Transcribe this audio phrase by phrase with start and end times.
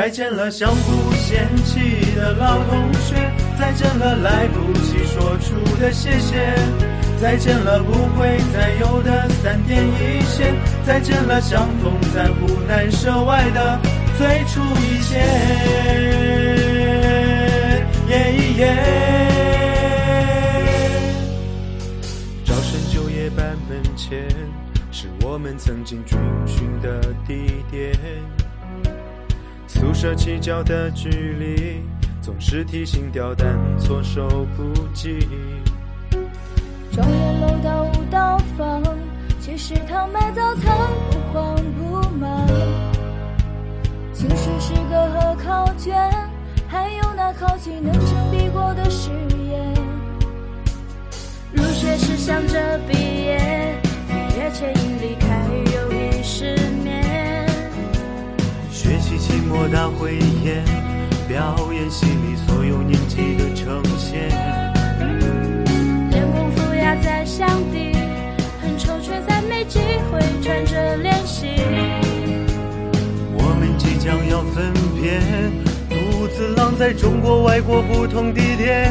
[0.00, 3.16] 再见了相互嫌弃的老同学，
[3.58, 6.54] 再见了来不及说出的谢谢，
[7.20, 10.54] 再见了不会再有的三点一线，
[10.86, 13.78] 再见了相逢在湖南涉外的。
[14.16, 15.18] 最初一切。
[18.08, 18.76] 耶耶，
[22.42, 24.26] 招生就业班门前，
[24.90, 27.92] 是我们曾经军训的地点。
[29.80, 31.80] 宿舍起脚的距离，
[32.20, 35.26] 总是提心吊胆，措手不及。
[36.92, 38.82] 状元楼到五道坊，
[39.40, 40.76] 去食堂买早餐，
[41.10, 42.46] 不慌不忙。
[44.12, 45.96] 情绪诗歌和考卷，
[46.68, 49.08] 还有那考级能成笔过的誓
[49.48, 49.74] 言。
[51.54, 55.14] 入学时想着毕业，毕业前因离
[59.20, 60.64] 学习期末大会演，
[61.28, 64.30] 表演戏里所有年纪的呈现。
[66.10, 67.92] 练功夫压在箱底，
[68.62, 69.78] 很丑却再没机
[70.10, 71.48] 会穿着练习。
[73.34, 75.20] 我们即将要分别，
[75.90, 78.90] 独自浪在中国、外国不同地点。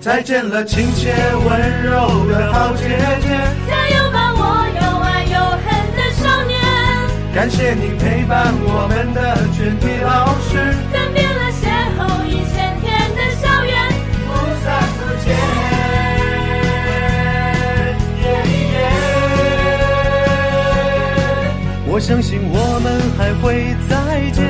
[0.00, 1.12] 再见了，亲切
[1.46, 2.88] 温柔的好姐
[3.20, 3.28] 姐。
[7.44, 10.56] 感谢你陪伴我们的全体老师，
[10.90, 13.92] 暂别了邂逅一千天的校园，
[14.24, 14.32] 不
[14.64, 15.28] 再不见。
[21.86, 23.92] 我相信我们还会再
[24.30, 24.42] 见，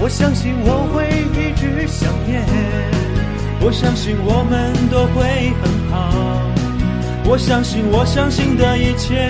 [0.00, 1.04] 我相信我会
[1.38, 2.42] 一直想念，
[3.60, 6.40] 我相信我们都会很好，
[7.26, 9.28] 我相信我相信的一切。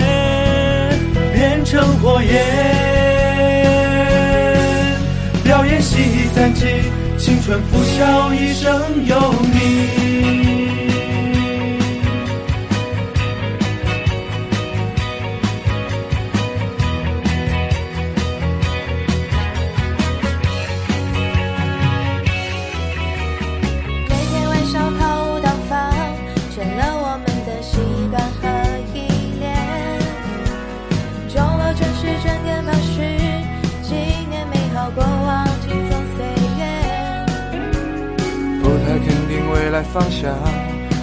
[1.43, 2.31] 变成火焰。
[5.43, 6.65] 表演系三级，
[7.17, 9.13] 青春拂晓，一生有
[39.73, 40.29] 来放下，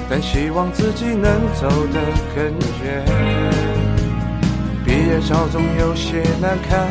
[0.08, 1.98] 但希望自己能走得
[2.32, 2.44] 更
[2.84, 3.04] 远。
[4.84, 6.86] 毕业照总有些难看，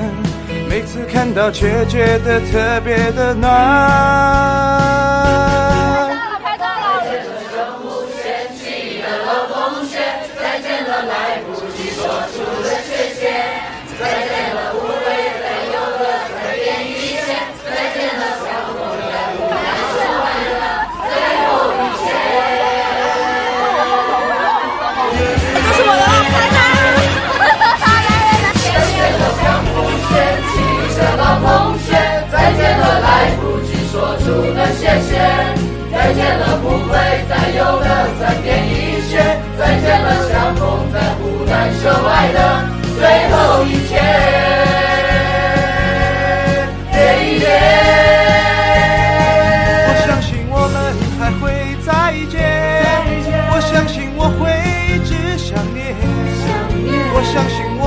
[0.70, 3.50] 每次看到却觉得特别的暖。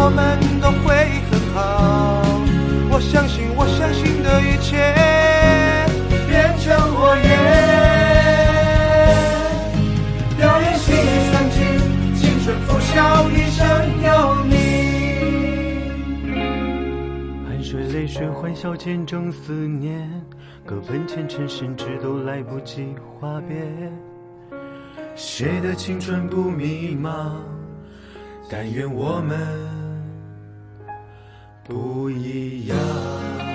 [0.04, 0.92] 我们都会
[1.30, 1.62] 很好，
[2.90, 4.74] 我相信我相信的一切
[6.26, 7.24] 变成火焰。
[10.36, 10.90] 表演系
[11.30, 11.56] 三级，
[12.18, 13.62] 青春拂晓，一生
[14.02, 14.10] 有
[14.46, 14.50] 你。
[17.46, 20.10] 汗水泪水欢笑见证思念，
[20.66, 23.56] 各奔前尘甚至都来不及话别。
[25.14, 27.34] 谁的青春不迷茫？
[28.50, 29.38] 但愿我们
[31.64, 33.51] 不一样。